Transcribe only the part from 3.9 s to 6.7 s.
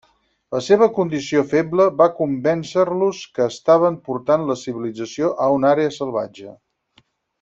portant la civilització a una àrea salvatge.